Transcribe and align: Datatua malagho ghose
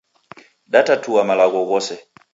Datatua 0.71 1.23
malagho 1.29 1.61
ghose 1.69 1.95